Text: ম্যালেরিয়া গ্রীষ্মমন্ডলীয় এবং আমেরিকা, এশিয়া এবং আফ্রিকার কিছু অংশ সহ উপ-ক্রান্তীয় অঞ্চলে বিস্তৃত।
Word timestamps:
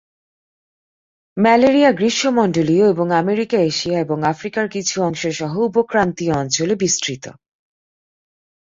ম্যালেরিয়া 1.37 1.91
গ্রীষ্মমন্ডলীয় 1.91 2.85
এবং 2.89 3.07
আমেরিকা, 3.13 3.57
এশিয়া 3.61 3.97
এবং 3.99 4.17
আফ্রিকার 4.23 4.65
কিছু 4.69 4.95
অংশ 5.01 5.27
সহ 5.31 5.53
উপ-ক্রান্তীয় 5.59 6.33
অঞ্চলে 6.33 6.75
বিস্তৃত। 6.75 7.25